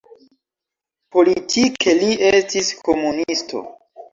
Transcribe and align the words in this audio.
Politike 1.17 1.95
li 1.99 2.09
estis 2.31 2.73
komunisto. 2.89 3.63